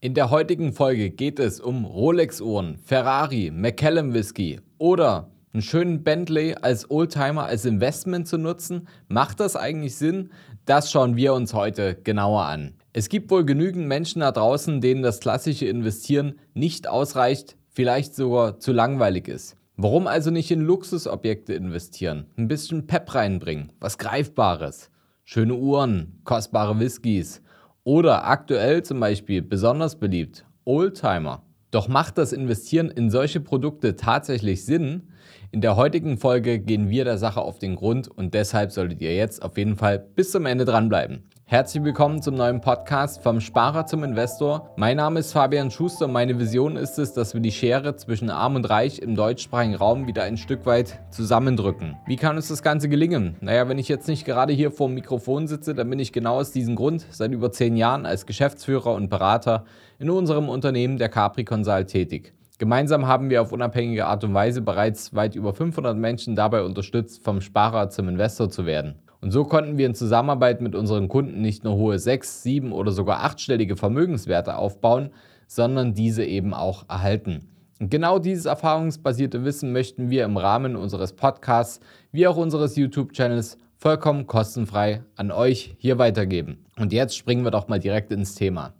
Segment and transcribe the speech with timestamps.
[0.00, 6.54] In der heutigen Folge geht es um Rolex-Uhren, Ferrari, Macallan Whisky oder einen schönen Bentley
[6.54, 8.86] als Oldtimer, als Investment zu nutzen.
[9.08, 10.30] Macht das eigentlich Sinn?
[10.66, 12.74] Das schauen wir uns heute genauer an.
[12.92, 18.60] Es gibt wohl genügend Menschen da draußen, denen das klassische Investieren nicht ausreicht, vielleicht sogar
[18.60, 19.56] zu langweilig ist.
[19.76, 22.26] Warum also nicht in Luxusobjekte investieren?
[22.36, 24.90] Ein bisschen Pep reinbringen, was Greifbares.
[25.24, 27.42] Schöne Uhren, kostbare Whiskys
[27.88, 31.42] oder aktuell zum Beispiel besonders beliebt, Oldtimer.
[31.70, 35.08] Doch macht das Investieren in solche Produkte tatsächlich Sinn?
[35.52, 39.16] In der heutigen Folge gehen wir der Sache auf den Grund und deshalb solltet ihr
[39.16, 41.30] jetzt auf jeden Fall bis zum Ende dranbleiben.
[41.50, 44.68] Herzlich willkommen zum neuen Podcast vom Sparer zum Investor.
[44.76, 48.28] Mein Name ist Fabian Schuster und meine Vision ist es, dass wir die Schere zwischen
[48.28, 51.96] Arm und Reich im deutschsprachigen Raum wieder ein Stück weit zusammendrücken.
[52.04, 53.36] Wie kann uns das Ganze gelingen?
[53.40, 56.34] Naja, wenn ich jetzt nicht gerade hier vor dem Mikrofon sitze, dann bin ich genau
[56.34, 59.64] aus diesem Grund seit über zehn Jahren als Geschäftsführer und Berater
[59.98, 62.34] in unserem Unternehmen der Capri Consult tätig.
[62.58, 67.24] Gemeinsam haben wir auf unabhängige Art und Weise bereits weit über 500 Menschen dabei unterstützt,
[67.24, 68.96] vom Sparer zum Investor zu werden.
[69.20, 72.92] Und so konnten wir in Zusammenarbeit mit unseren Kunden nicht nur hohe sechs, sieben oder
[72.92, 75.10] sogar achtstellige Vermögenswerte aufbauen,
[75.48, 77.48] sondern diese eben auch erhalten.
[77.80, 81.80] Und genau dieses erfahrungsbasierte Wissen möchten wir im Rahmen unseres Podcasts
[82.12, 86.64] wie auch unseres YouTube-Channels vollkommen kostenfrei an euch hier weitergeben.
[86.78, 88.74] Und jetzt springen wir doch mal direkt ins Thema.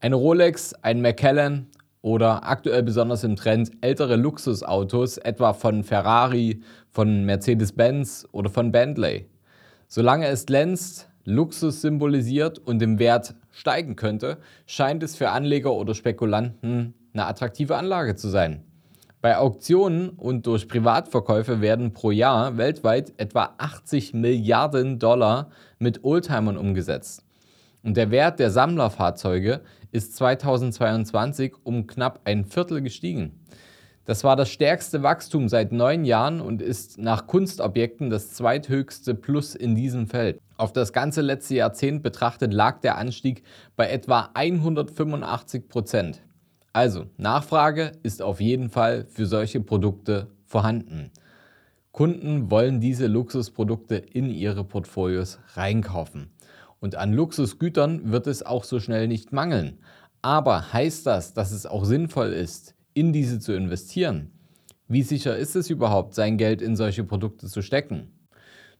[0.00, 1.66] Eine Rolex, ein Macallan
[2.00, 9.26] oder aktuell besonders im Trend ältere Luxusautos, etwa von Ferrari, von Mercedes-Benz oder von Bentley.
[9.88, 15.94] Solange es glänzt, Luxus symbolisiert und im Wert steigen könnte, scheint es für Anleger oder
[15.94, 18.64] Spekulanten eine attraktive Anlage zu sein.
[19.22, 26.56] Bei Auktionen und durch Privatverkäufe werden pro Jahr weltweit etwa 80 Milliarden Dollar mit Oldtimern
[26.56, 27.24] umgesetzt.
[27.82, 33.40] Und der Wert der Sammlerfahrzeuge ist 2022 um knapp ein Viertel gestiegen.
[34.06, 39.56] Das war das stärkste Wachstum seit neun Jahren und ist nach Kunstobjekten das zweithöchste Plus
[39.56, 40.40] in diesem Feld.
[40.56, 43.42] Auf das ganze letzte Jahrzehnt betrachtet lag der Anstieg
[43.74, 46.22] bei etwa 185 Prozent.
[46.72, 51.10] Also, Nachfrage ist auf jeden Fall für solche Produkte vorhanden.
[51.90, 56.30] Kunden wollen diese Luxusprodukte in ihre Portfolios reinkaufen.
[56.78, 59.78] Und an Luxusgütern wird es auch so schnell nicht mangeln.
[60.22, 64.30] Aber heißt das, dass es auch sinnvoll ist, in diese zu investieren.
[64.88, 68.08] Wie sicher ist es überhaupt, sein Geld in solche Produkte zu stecken?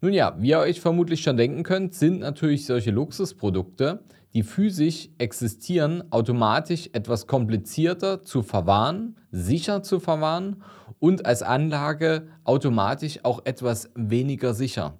[0.00, 5.08] Nun ja, wie ihr euch vermutlich schon denken könnt, sind natürlich solche Luxusprodukte, die physisch
[5.18, 10.62] existieren, automatisch etwas komplizierter zu verwahren, sicher zu verwahren
[11.00, 14.98] und als Anlage automatisch auch etwas weniger sicher.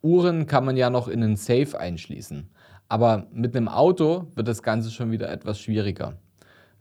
[0.00, 2.50] Uhren kann man ja noch in einen Safe einschließen,
[2.88, 6.18] aber mit einem Auto wird das Ganze schon wieder etwas schwieriger.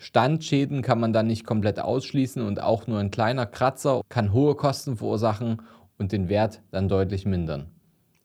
[0.02, 4.56] Standschäden kann man dann nicht komplett ausschließen und auch nur ein kleiner Kratzer kann hohe
[4.56, 5.62] Kosten verursachen
[6.00, 7.68] und den Wert dann deutlich mindern.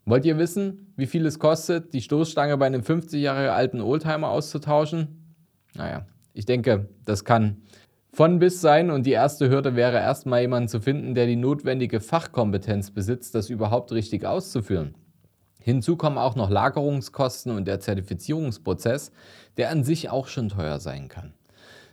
[0.06, 4.31] Wollt ihr wissen, wie viel es kostet, die Stoßstange bei einem 50 Jahre alten Oldtimer
[4.31, 5.37] auszutauschen?
[5.75, 7.59] Naja, ich denke, das kann
[8.10, 12.00] von bis sein und die erste Hürde wäre erstmal jemanden zu finden, der die notwendige
[12.00, 14.94] Fachkompetenz besitzt, das überhaupt richtig auszuführen.
[15.60, 19.12] Hinzu kommen auch noch Lagerungskosten und der Zertifizierungsprozess,
[19.58, 21.34] der an sich auch schon teuer sein kann.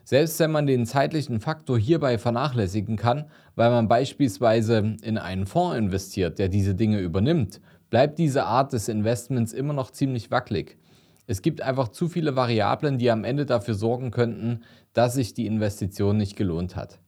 [0.03, 3.25] Selbst wenn man den zeitlichen Faktor hierbei vernachlässigen kann,
[3.55, 8.89] weil man beispielsweise in einen Fonds investiert, der diese Dinge übernimmt, bleibt diese Art des
[8.89, 10.77] Investments immer noch ziemlich wackelig.
[11.25, 14.61] Es gibt einfach zu viele Variablen, die am Ende dafür sorgen könnten,
[14.93, 16.99] dass sich die Investition nicht gelohnt hat.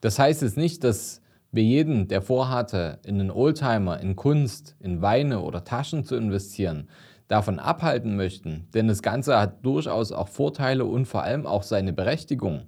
[0.00, 5.02] Das heißt jetzt nicht, dass wir jeden, der vorhatte, in einen Oldtimer, in Kunst, in
[5.02, 6.88] Weine oder Taschen zu investieren,
[7.28, 11.92] davon abhalten möchten, denn das Ganze hat durchaus auch Vorteile und vor allem auch seine
[11.92, 12.62] Berechtigung.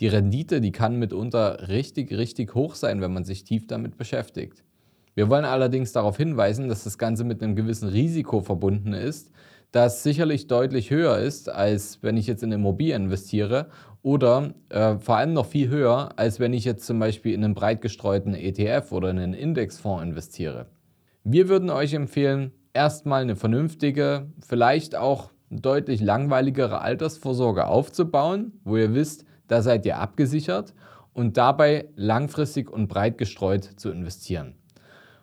[0.00, 4.64] Die Rendite, die kann mitunter richtig, richtig hoch sein, wenn man sich tief damit beschäftigt.
[5.14, 9.30] Wir wollen allerdings darauf hinweisen, dass das Ganze mit einem gewissen Risiko verbunden ist,
[9.70, 13.68] das sicherlich deutlich höher ist, als wenn ich jetzt in Immobilien investiere
[14.02, 17.54] oder äh, vor allem noch viel höher, als wenn ich jetzt zum Beispiel in einen
[17.54, 20.66] breit gestreuten ETF oder in einen Indexfonds investiere.
[21.24, 28.94] Wir würden euch empfehlen, erstmal eine vernünftige, vielleicht auch deutlich langweiligere Altersvorsorge aufzubauen, wo ihr
[28.94, 30.74] wisst, da seid ihr abgesichert
[31.12, 34.54] und dabei langfristig und breit gestreut zu investieren.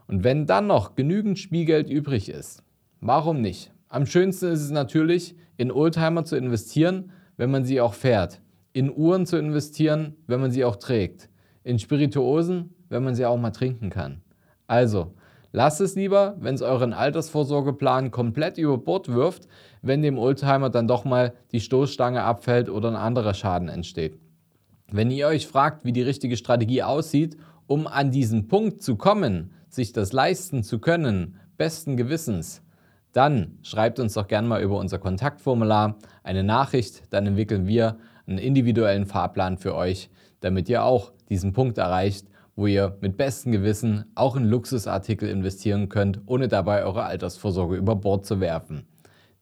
[0.07, 2.63] Und wenn dann noch genügend Spielgeld übrig ist,
[2.99, 3.71] warum nicht?
[3.89, 8.41] Am schönsten ist es natürlich, in Oldtimer zu investieren, wenn man sie auch fährt.
[8.71, 11.29] In Uhren zu investieren, wenn man sie auch trägt.
[11.63, 14.21] In Spirituosen, wenn man sie auch mal trinken kann.
[14.67, 15.13] Also,
[15.51, 19.47] Lasst es lieber, wenn es euren Altersvorsorgeplan komplett über Bord wirft,
[19.81, 24.19] wenn dem Oldtimer dann doch mal die Stoßstange abfällt oder ein anderer Schaden entsteht.
[24.91, 29.51] Wenn ihr euch fragt, wie die richtige Strategie aussieht, um an diesen Punkt zu kommen,
[29.69, 32.61] sich das leisten zu können, besten Gewissens,
[33.11, 37.97] dann schreibt uns doch gerne mal über unser Kontaktformular eine Nachricht, dann entwickeln wir
[38.27, 40.11] einen individuellen Fahrplan für euch,
[40.41, 42.27] damit ihr auch diesen Punkt erreicht,
[42.59, 47.95] wo ihr mit bestem Gewissen auch in Luxusartikel investieren könnt, ohne dabei eure Altersvorsorge über
[47.95, 48.85] Bord zu werfen.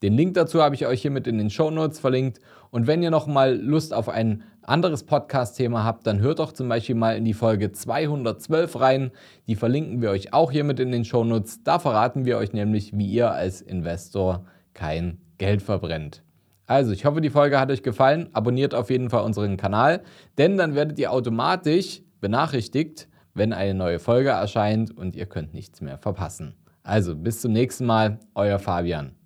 [0.04, 2.40] Den Link dazu habe ich euch hier mit in den Show Notes verlinkt.
[2.70, 6.70] Und wenn ihr noch mal Lust auf ein anderes Podcast-Thema habt, dann hört doch zum
[6.70, 9.12] Beispiel mal in die Folge 212 rein.
[9.48, 11.64] Die verlinken wir euch auch hier mit in den Show Notes.
[11.64, 16.22] Da verraten wir euch nämlich, wie ihr als Investor kein Geld verbrennt.
[16.68, 18.30] Also, ich hoffe, die Folge hat euch gefallen.
[18.34, 20.04] Abonniert auf jeden Fall unseren Kanal,
[20.38, 25.82] denn dann werdet ihr automatisch benachrichtigt, wenn eine neue Folge erscheint und ihr könnt nichts
[25.82, 26.56] mehr verpassen.
[26.84, 29.17] Also, bis zum nächsten Mal, euer Fabian.